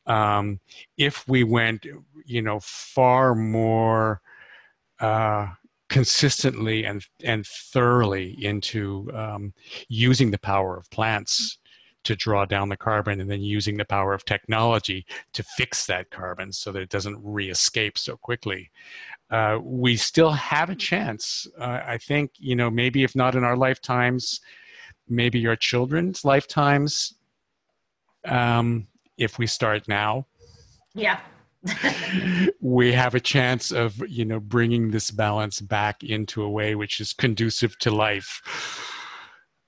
[0.06, 0.60] Um,
[0.96, 1.86] if we went,
[2.24, 4.20] you know, far more
[4.98, 5.48] uh,
[5.88, 9.52] consistently and and thoroughly into um,
[9.88, 11.58] using the power of plants
[12.04, 16.10] to draw down the carbon and then using the power of technology to fix that
[16.10, 18.70] carbon so that it doesn't re-escape so quickly
[19.32, 23.42] uh, we still have a chance uh, i think you know maybe if not in
[23.42, 24.40] our lifetimes
[25.08, 27.14] maybe your children's lifetimes
[28.26, 28.86] um,
[29.18, 30.26] if we start now
[30.94, 31.18] yeah
[32.60, 37.00] we have a chance of you know bringing this balance back into a way which
[37.00, 38.42] is conducive to life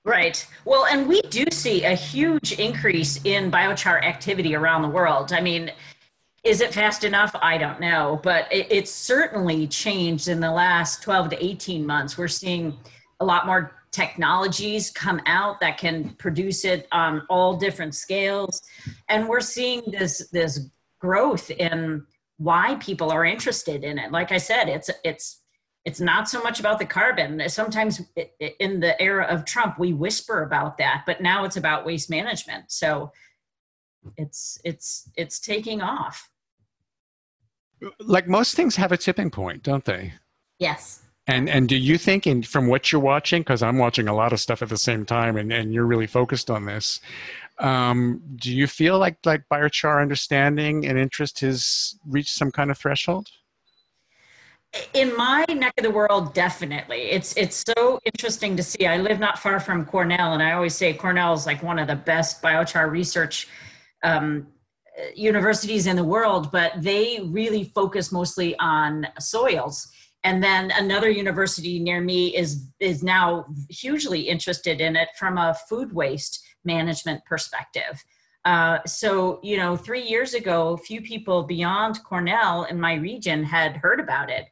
[0.05, 0.45] Right.
[0.65, 5.33] Well, and we do see a huge increase in biochar activity around the world.
[5.33, 5.71] I mean,
[6.45, 7.35] is it fast enough?
[7.41, 12.17] I don't know, but it, it's certainly changed in the last 12 to 18 months.
[12.17, 12.77] We're seeing
[13.19, 18.61] a lot more technologies come out that can produce it on all different scales.
[19.09, 22.05] And we're seeing this, this growth in
[22.37, 24.11] why people are interested in it.
[24.11, 25.41] Like I said, it's, it's
[25.85, 27.47] it's not so much about the carbon.
[27.47, 28.01] Sometimes
[28.59, 32.71] in the era of Trump, we whisper about that, but now it's about waste management.
[32.71, 33.11] So
[34.17, 36.27] it's it's it's taking off.
[37.99, 40.13] Like most things have a tipping point, don't they?
[40.59, 41.01] Yes.
[41.27, 44.31] And and do you think, in from what you're watching, because I'm watching a lot
[44.31, 47.01] of stuff at the same time, and, and you're really focused on this,
[47.57, 52.77] um, do you feel like like biochar understanding and interest has reached some kind of
[52.77, 53.29] threshold?
[54.93, 59.19] in my neck of the world definitely it's it's so interesting to see i live
[59.19, 62.41] not far from cornell and i always say cornell is like one of the best
[62.41, 63.47] biochar research
[64.03, 64.45] um,
[65.15, 69.87] universities in the world but they really focus mostly on soils.
[70.23, 75.55] And then another university near me is is now hugely interested in it from a
[75.69, 78.03] food waste management perspective.
[78.43, 83.77] Uh, so you know three years ago few people beyond cornell in my region had
[83.77, 84.45] heard about it.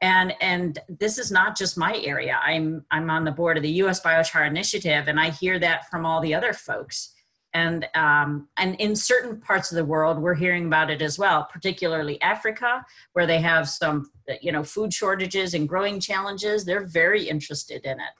[0.00, 2.38] And and this is not just my area.
[2.44, 6.06] I'm i'm on the board of the us biochar initiative and i hear that from
[6.06, 7.15] all the other folks
[7.56, 11.48] and um, and in certain parts of the world we're hearing about it as well
[11.50, 14.10] particularly africa where they have some
[14.42, 18.14] you know food shortages and growing challenges they're very interested in it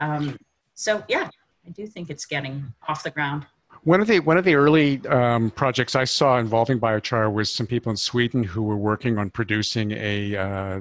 [0.00, 0.38] um,
[0.74, 1.28] so yeah
[1.66, 3.44] i do think it's getting off the ground
[3.82, 7.68] one of the one of the early um, projects I saw involving biochar was some
[7.68, 10.80] people in Sweden who were working on producing a uh,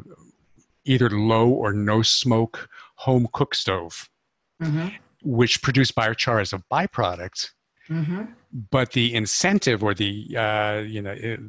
[0.86, 4.10] either low or no smoke home cook stove,
[4.60, 4.88] mm-hmm.
[5.24, 7.52] which produced biochar as a byproduct.
[7.89, 8.24] Mm-hmm.
[8.71, 11.39] But the incentive or the uh, you know it,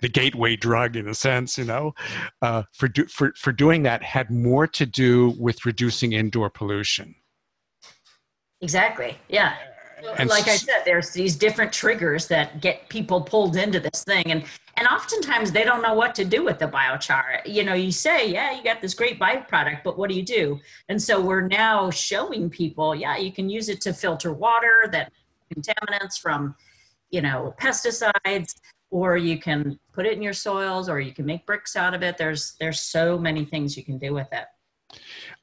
[0.00, 1.94] the gateway drug in a sense, you know,
[2.42, 7.14] uh, for, do, for for doing that had more to do with reducing indoor pollution.
[8.60, 9.16] Exactly.
[9.28, 9.54] Yeah
[10.18, 14.24] and like I said, there's these different triggers that get people pulled into this thing,
[14.26, 14.44] and
[14.78, 17.40] and oftentimes they don't know what to do with the biochar.
[17.44, 20.60] You know, you say, yeah, you got this great byproduct, but what do you do?
[20.88, 25.10] And so we're now showing people, yeah, you can use it to filter water that
[25.52, 26.54] contaminants from,
[27.10, 28.54] you know, pesticides,
[28.90, 32.04] or you can put it in your soils, or you can make bricks out of
[32.04, 32.16] it.
[32.16, 34.44] There's there's so many things you can do with it.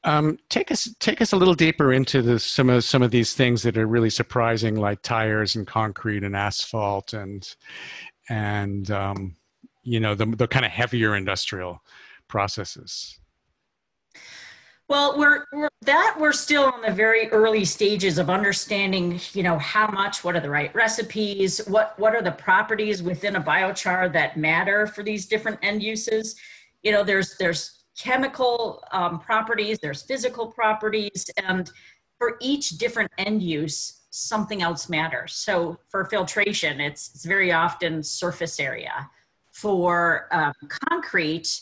[0.06, 3.34] Um, take us take us a little deeper into the, some of some of these
[3.34, 7.56] things that are really surprising, like tires and concrete and asphalt and
[8.30, 9.36] and um,
[9.84, 11.82] you know the the kind of heavier industrial
[12.28, 13.20] processes.
[14.88, 19.58] Well, we're, we're, that we're still on the very early stages of understanding, you know,
[19.58, 24.14] how much, what are the right recipes, what what are the properties within a biochar
[24.14, 26.36] that matter for these different end uses.
[26.84, 31.72] You know, there's there's chemical um, properties, there's physical properties, and
[32.20, 35.34] for each different end use, something else matters.
[35.34, 39.10] So for filtration, it's, it's very often surface area.
[39.52, 40.54] For um,
[40.90, 41.62] concrete,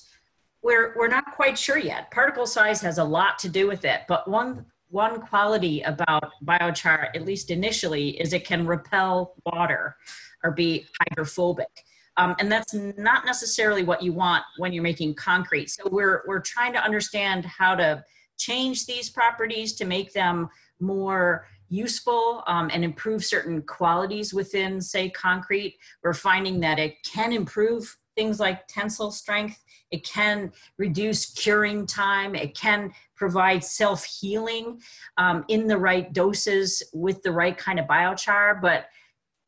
[0.61, 2.11] we're, we're not quite sure yet.
[2.11, 7.09] Particle size has a lot to do with it, but one, one quality about biochar,
[7.15, 9.95] at least initially, is it can repel water
[10.43, 11.71] or be hydrophobic.
[12.17, 15.71] Um, and that's not necessarily what you want when you're making concrete.
[15.71, 18.03] So we're, we're trying to understand how to
[18.37, 20.49] change these properties to make them
[20.79, 25.77] more useful um, and improve certain qualities within, say, concrete.
[26.03, 32.35] We're finding that it can improve things like tensile strength, it can reduce curing time,
[32.35, 34.79] it can provide self healing
[35.17, 38.61] um, in the right doses with the right kind of biochar.
[38.61, 38.85] But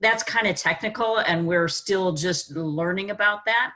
[0.01, 3.73] that's kind of technical, and we're still just learning about that.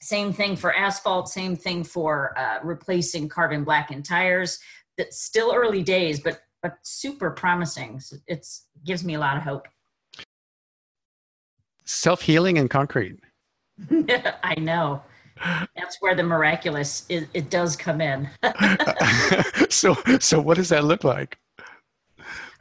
[0.00, 4.58] Same thing for asphalt, same thing for uh, replacing carbon black in tires.
[4.98, 8.00] That's still early days, but but super promising.
[8.26, 8.46] It
[8.84, 9.68] gives me a lot of hope.
[11.84, 13.18] Self healing and concrete.
[14.42, 15.02] I know.
[15.74, 18.28] That's where the miraculous it, it does come in.
[19.70, 21.38] so so what does that look like?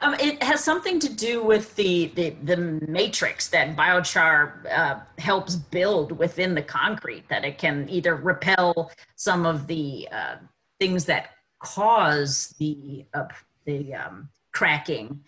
[0.01, 2.55] Um, it has something to do with the, the, the
[2.87, 9.45] matrix that biochar uh, helps build within the concrete, that it can either repel some
[9.45, 10.35] of the uh,
[10.79, 11.31] things that
[11.61, 13.25] cause the, uh,
[13.69, 15.21] the um, cracking,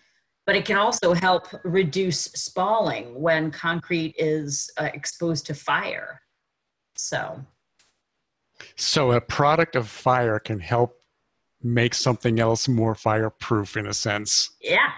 [0.46, 6.20] but it can also help reduce spalling when concrete is uh, exposed to fire.
[6.96, 7.40] So.
[8.76, 11.00] So a product of fire can help
[11.62, 14.50] make something else more fireproof in a sense.
[14.60, 14.90] Yeah.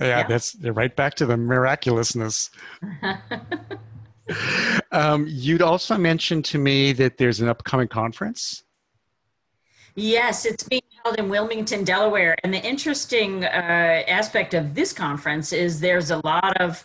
[0.00, 0.26] Yeah, yeah.
[0.26, 2.50] that's right back to the miraculousness.
[4.92, 8.64] um, you'd also mentioned to me that there's an upcoming conference.
[9.94, 12.36] Yes, it's being held in Wilmington, Delaware.
[12.44, 13.48] And the interesting uh,
[14.08, 16.82] aspect of this conference is there's a lot of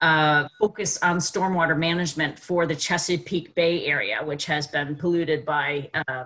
[0.00, 5.90] uh, focus on stormwater management for the Chesapeake Bay area, which has been polluted by
[5.92, 6.24] uh,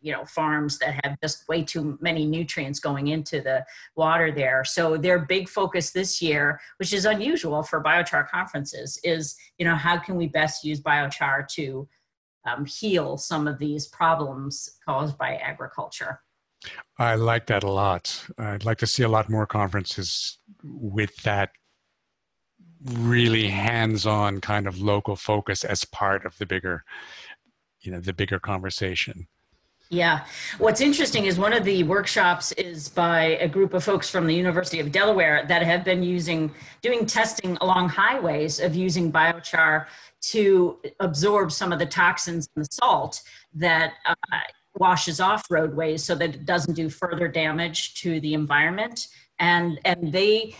[0.00, 3.64] you know farms that have just way too many nutrients going into the
[3.96, 9.36] water there so their big focus this year which is unusual for biochar conferences is
[9.56, 11.88] you know how can we best use biochar to
[12.44, 16.20] um, heal some of these problems caused by agriculture.
[16.98, 18.26] I like that a lot.
[18.38, 21.50] I'd like to see a lot more conferences with that
[22.84, 26.84] really hands-on kind of local focus as part of the bigger
[27.80, 29.26] you know the bigger conversation
[29.90, 30.26] yeah.
[30.58, 34.34] What's interesting is one of the workshops is by a group of folks from the
[34.34, 39.86] University of Delaware that have been using, doing testing along highways of using biochar
[40.20, 43.22] to absorb some of the toxins and the salt
[43.54, 44.14] that uh,
[44.74, 49.08] washes off roadways so that it doesn't do further damage to the environment.
[49.38, 50.54] And, and they,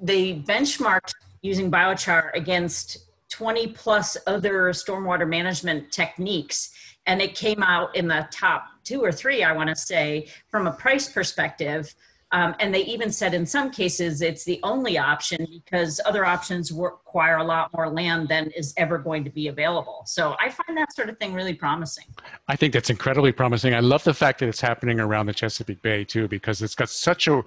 [0.00, 6.70] they benchmarked using biochar against 20 plus other stormwater management techniques
[7.06, 10.66] and it came out in the top two or three, I want to say, from
[10.66, 11.94] a price perspective.
[12.32, 16.72] Um, and they even said in some cases it's the only option because other options
[16.72, 20.02] require a lot more land than is ever going to be available.
[20.04, 22.06] So I find that sort of thing really promising.
[22.48, 23.72] I think that's incredibly promising.
[23.72, 26.88] I love the fact that it's happening around the Chesapeake Bay too, because it's got
[26.88, 27.42] such a.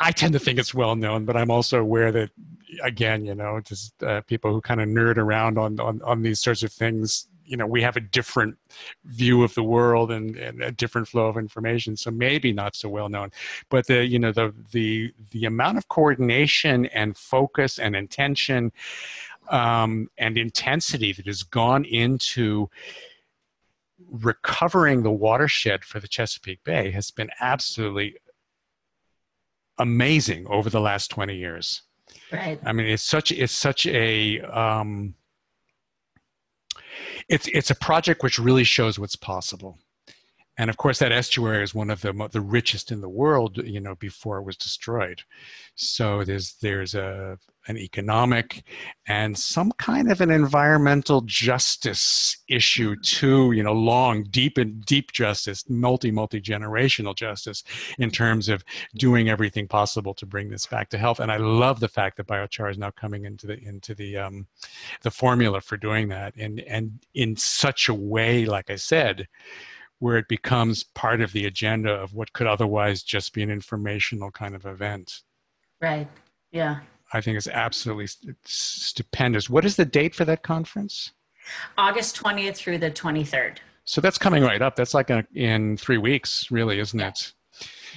[0.00, 2.30] I tend to think it's well known, but I'm also aware that,
[2.82, 6.40] again, you know, just uh, people who kind of nerd around on, on on these
[6.40, 8.56] sorts of things you know we have a different
[9.04, 12.88] view of the world and, and, a different flow of information so maybe not so
[12.88, 13.30] well known.
[13.68, 18.72] But the you know the the the amount of coordination and focus and intention
[19.50, 22.68] um, and intensity that has gone into
[24.10, 28.16] recovering the watershed for the chesapeake bay has been absolutely
[29.78, 31.82] amazing over the last 20 years.
[32.30, 32.60] Right.
[32.64, 35.14] I mean it's such it's such a um,
[37.32, 39.78] it's it's a project which really shows what's possible.
[40.58, 43.80] And of course that estuary is one of the the richest in the world you
[43.80, 45.22] know before it was destroyed.
[45.74, 47.38] So there's there's a
[47.68, 48.64] an economic
[49.06, 55.12] and some kind of an environmental justice issue too you know long deep and deep
[55.12, 57.62] justice multi multi generational justice
[57.98, 58.64] in terms of
[58.96, 62.26] doing everything possible to bring this back to health and i love the fact that
[62.26, 64.46] biochar is now coming into the into the um,
[65.02, 69.26] the formula for doing that and and in such a way like i said
[70.02, 74.32] where it becomes part of the agenda of what could otherwise just be an informational
[74.32, 75.20] kind of event.
[75.80, 76.08] Right.
[76.50, 76.80] Yeah.
[77.12, 79.50] I think it's absolutely st- stupendous.
[79.50, 81.12] What is the date for that conference?
[81.76, 83.58] August 20th through the 23rd.
[83.84, 84.76] So that's coming right up.
[84.76, 87.32] That's like a, in three weeks, really, isn't it?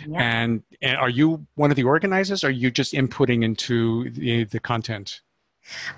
[0.07, 0.22] Yeah.
[0.22, 2.43] And, and are you one of the organizers?
[2.43, 5.22] Or are you just inputting into the, the content?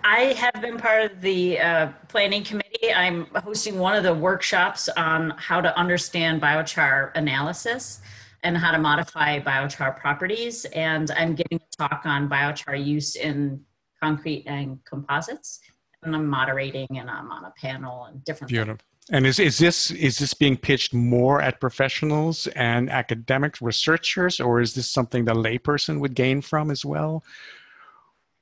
[0.03, 2.93] I have been part of the uh, planning committee.
[2.93, 8.01] I'm hosting one of the workshops on how to understand biochar analysis
[8.43, 10.65] and how to modify biochar properties.
[10.65, 13.61] And I'm giving a talk on biochar use in
[14.01, 15.59] concrete and composites.
[16.03, 18.49] And I'm moderating and I'm on a panel and different.
[18.49, 18.75] Beautiful.
[18.75, 18.83] Things.
[19.09, 24.59] And is, is this is this being pitched more at professionals and academic researchers, or
[24.59, 27.23] is this something the layperson would gain from as well?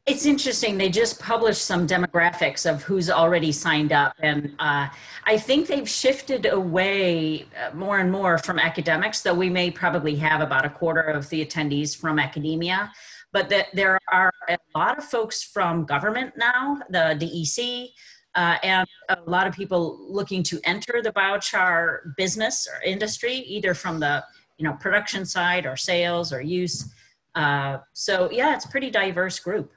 [0.05, 0.77] It's interesting.
[0.77, 4.13] They just published some demographics of who's already signed up.
[4.19, 4.87] And uh,
[5.25, 10.15] I think they've shifted away uh, more and more from academics, though we may probably
[10.17, 12.91] have about a quarter of the attendees from academia.
[13.33, 17.87] But that there are a lot of folks from government now, the DEC,
[18.35, 23.73] uh, and a lot of people looking to enter the biochar business or industry, either
[23.73, 24.23] from the
[24.59, 26.93] you know production side or sales or use.
[27.33, 29.71] Uh, so yeah, it's a pretty diverse group.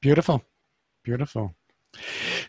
[0.00, 0.42] Beautiful.
[1.04, 1.54] Beautiful.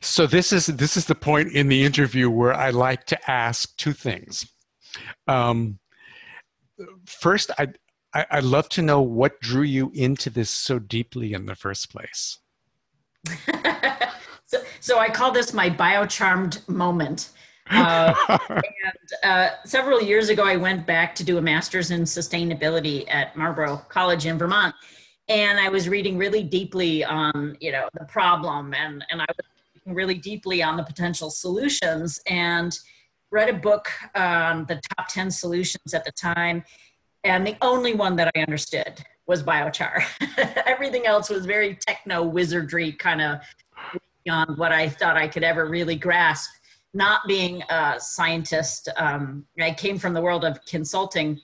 [0.01, 3.75] So this is this is the point in the interview where I like to ask
[3.77, 4.51] two things.
[5.27, 5.79] Um,
[7.05, 7.67] first, I
[8.13, 11.91] I, would love to know what drew you into this so deeply in the first
[11.91, 12.39] place.
[14.45, 17.29] so, so I call this my biocharmed moment.
[17.69, 18.13] Uh,
[18.49, 23.35] and uh, several years ago, I went back to do a master's in sustainability at
[23.35, 24.73] Marlboro College in Vermont
[25.29, 29.95] and I was reading really deeply on you know the problem and and I was
[29.95, 32.77] really deeply on the potential solutions and
[33.31, 36.63] read a book on the top 10 solutions at the time
[37.23, 40.03] and the only one that I understood was biochar.
[40.65, 43.39] Everything else was very techno wizardry kind of
[44.23, 46.49] beyond what I thought I could ever really grasp.
[46.93, 51.39] Not being a scientist, um, I came from the world of consulting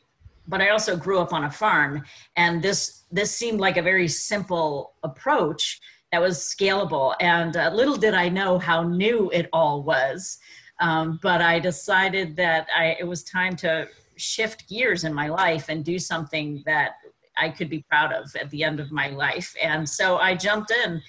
[0.48, 2.04] but I also grew up on a farm,
[2.36, 5.80] and this this seemed like a very simple approach
[6.12, 7.16] that was scalable.
[7.20, 10.38] And uh, little did I know how new it all was.
[10.80, 13.88] Um, but I decided that I, it was time to
[14.18, 16.92] shift gears in my life and do something that
[17.38, 19.56] I could be proud of at the end of my life.
[19.62, 21.02] And so I jumped in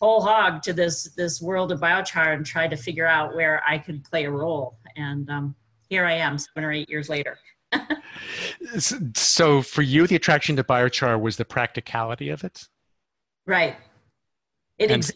[0.00, 3.78] whole hog to this this world of biochar and tried to figure out where I
[3.78, 4.78] could play a role.
[4.96, 5.54] And um,
[5.88, 7.38] here I am, seven or eight years later.
[9.14, 12.68] so for you the attraction to biochar was the practicality of it?
[13.46, 13.76] Right.
[14.78, 15.12] It ex-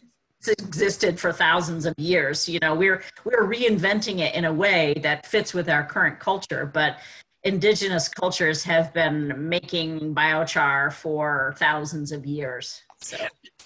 [0.46, 5.24] existed for thousands of years you know we're we're reinventing it in a way that
[5.26, 6.98] fits with our current culture but
[7.44, 13.16] indigenous cultures have been making biochar for thousands of years so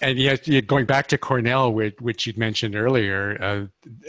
[0.01, 3.65] and yet, going back to Cornell, which, which you'd mentioned earlier, uh,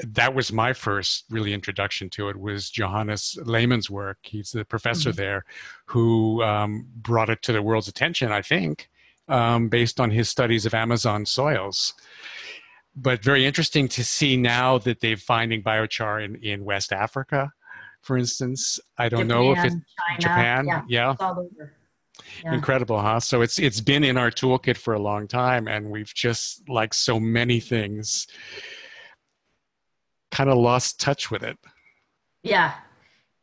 [0.06, 2.36] that was my first really introduction to it.
[2.36, 4.18] Was Johannes Lehmann's work?
[4.22, 5.16] He's the professor mm-hmm.
[5.16, 5.44] there,
[5.86, 8.32] who um, brought it to the world's attention.
[8.32, 8.88] I think,
[9.28, 11.94] um, based on his studies of Amazon soils.
[12.96, 17.52] But very interesting to see now that they're finding biochar in, in West Africa,
[18.02, 18.80] for instance.
[18.98, 20.66] I don't Japan, know if it's China, Japan.
[20.66, 21.34] Yeah, yeah.
[22.44, 22.54] Yeah.
[22.54, 23.20] Incredible, huh?
[23.20, 26.94] So it's it's been in our toolkit for a long time, and we've just like
[26.94, 28.26] so many things,
[30.30, 31.58] kind of lost touch with it.
[32.42, 32.74] Yeah,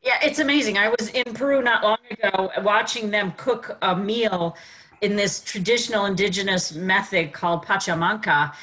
[0.01, 0.78] yeah, it's amazing.
[0.78, 4.55] I was in Peru not long ago, watching them cook a meal
[5.01, 8.53] in this traditional indigenous method called pachamanca,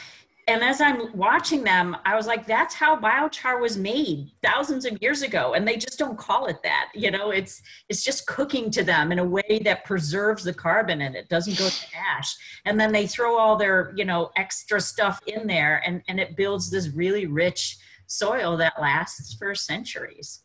[0.46, 5.00] and as I'm watching them, I was like, that's how biochar was made thousands of
[5.00, 5.54] years ago.
[5.54, 6.90] And they just don't call it that.
[6.94, 11.02] You know, it's it's just cooking to them in a way that preserves the carbon
[11.02, 11.86] and it doesn't go to
[12.18, 12.34] ash.
[12.64, 16.36] And then they throw all their, you know, extra stuff in there and, and it
[16.36, 20.42] builds this really rich soil that lasts for centuries.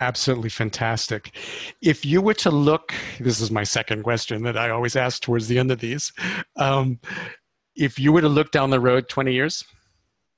[0.00, 1.36] Absolutely fantastic.
[1.80, 5.48] If you were to look, this is my second question that I always ask towards
[5.48, 6.12] the end of these.
[6.56, 6.98] Um,
[7.76, 9.64] if you were to look down the road 20 years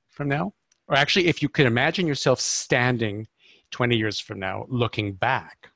[0.09, 0.53] from now,
[0.87, 3.27] or actually, if you could imagine yourself standing
[3.71, 5.71] 20 years from now, looking back,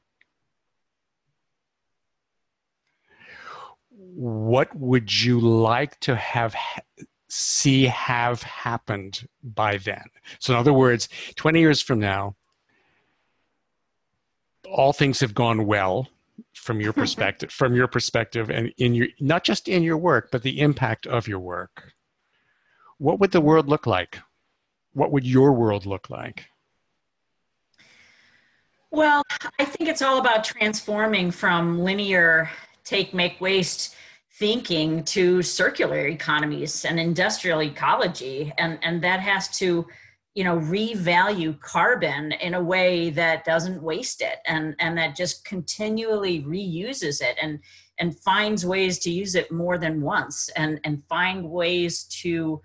[3.89, 6.55] what would you like to have
[7.29, 10.03] see have happened by then?
[10.39, 12.35] So, in other words, 20 years from now,
[14.69, 16.07] all things have gone well
[16.53, 20.43] from your perspective from your perspective and in your not just in your work but
[20.43, 21.93] the impact of your work.
[22.97, 24.19] What would the world look like?
[24.93, 26.45] What would your world look like?
[28.91, 29.23] Well,
[29.57, 32.49] I think it's all about transforming from linear
[32.83, 33.95] take, make, waste
[34.33, 38.51] thinking to circular economies and industrial ecology.
[38.57, 39.87] And, and that has to,
[40.33, 45.43] you know, revalue carbon in a way that doesn't waste it and, and that just
[45.43, 47.59] continually reuses it and,
[47.99, 52.61] and finds ways to use it more than once and, and find ways to,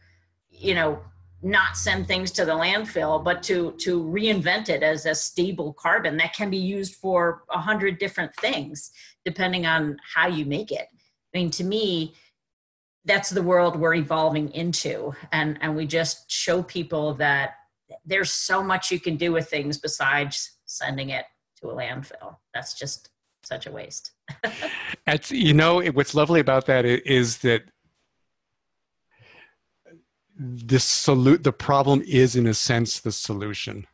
[0.50, 1.00] you know,
[1.42, 6.16] not send things to the landfill, but to to reinvent it as a stable carbon
[6.16, 8.90] that can be used for a hundred different things,
[9.24, 10.86] depending on how you make it.
[11.34, 12.14] I mean, to me,
[13.06, 17.54] that's the world we're evolving into, and and we just show people that
[18.04, 21.24] there's so much you can do with things besides sending it
[21.60, 22.36] to a landfill.
[22.52, 23.10] That's just
[23.42, 24.12] such a waste.
[25.28, 27.62] You know what's lovely about that is that
[30.36, 33.86] the solu- the problem is in a sense the solution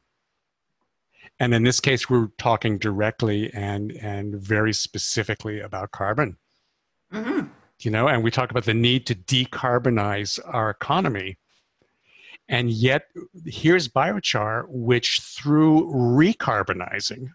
[1.39, 6.37] and in this case we're talking directly and and very specifically about carbon
[7.13, 7.47] mm-hmm.
[7.85, 11.39] You know and we talk about the need to decarbonize our economy.
[12.49, 13.05] And yet
[13.47, 17.29] here's biochar which through recarbonizing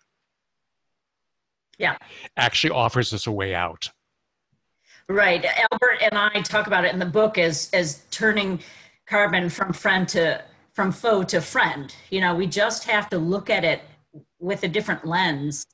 [1.77, 1.97] yeah.
[2.35, 3.89] actually offers us a way out.
[5.09, 5.45] Right.
[5.45, 8.59] Albert and i talk about it in the book as as turning
[9.05, 10.43] carbon from friend to
[10.73, 11.95] from foe to friend.
[12.09, 13.81] You know, we just have to look at it
[14.39, 15.65] with a different lens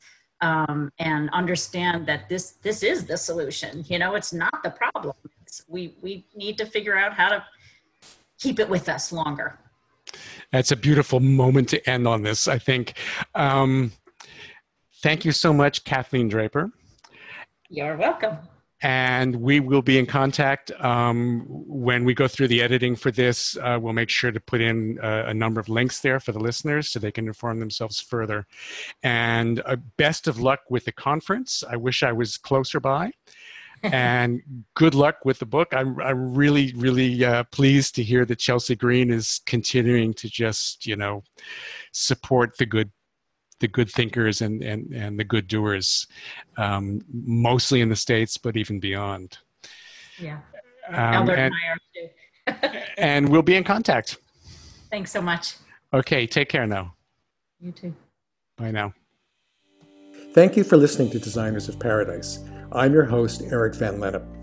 [0.44, 3.84] um, and understand that this this is the solution.
[3.88, 5.16] You know, it's not the problem.
[5.41, 7.44] It's, we we need to figure out how to
[8.38, 9.58] keep it with us longer.
[10.52, 12.48] That's a beautiful moment to end on this.
[12.48, 12.94] I think.
[13.34, 13.94] Um,
[15.02, 16.72] thank you so much, Kathleen Draper.
[17.70, 18.38] You're welcome
[18.84, 23.58] and we will be in contact um, when we go through the editing for this.
[23.58, 26.40] Uh, we'll make sure to put in a, a, number of links there for the
[26.40, 28.46] listeners so they can inform themselves further.
[29.02, 31.64] And uh, best of luck with the conference.
[31.68, 33.14] I wish I was closer by.
[33.84, 34.42] and
[34.74, 35.70] good luck with the book.
[35.72, 40.86] I'm, I'm really, really uh, pleased to hear that Chelsea Green is continuing to just,
[40.86, 41.24] you know,
[41.94, 42.92] support the good
[43.64, 46.05] the good thinkers and and and the good doers,
[46.57, 49.38] um, mostly in the states, but even beyond.
[50.20, 50.39] Yeah,
[50.89, 51.53] um, Albert and,
[52.45, 52.80] and too.
[52.97, 54.18] and we'll be in contact.
[54.91, 55.55] Thanks so much.
[55.93, 56.93] Okay, take care now.
[57.61, 57.95] You too.
[58.57, 58.93] Bye now.
[60.34, 62.39] Thank you for listening to Designers of Paradise.
[62.74, 64.43] I'm your host, Eric Van Lennep.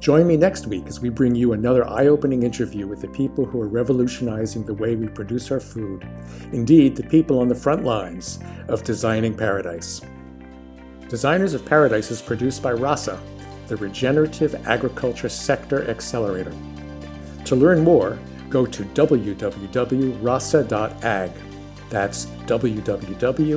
[0.00, 3.44] Join me next week as we bring you another eye opening interview with the people
[3.44, 6.06] who are revolutionizing the way we produce our food.
[6.52, 8.38] Indeed, the people on the front lines
[8.68, 10.02] of designing paradise.
[11.08, 13.18] Designers of Paradise is produced by RASA,
[13.68, 16.52] the Regenerative Agriculture Sector Accelerator.
[17.44, 18.18] To learn more,
[18.50, 19.32] go to www.rasa.ag.
[21.88, 23.56] That's www.rasa.ag.